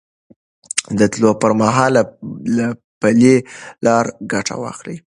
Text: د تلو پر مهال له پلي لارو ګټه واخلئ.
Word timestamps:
د 0.97 0.99
تلو 1.13 1.31
پر 1.41 1.51
مهال 1.61 1.93
له 2.55 2.65
پلي 3.01 3.35
لارو 3.85 4.11
ګټه 4.31 4.55
واخلئ. 4.61 4.97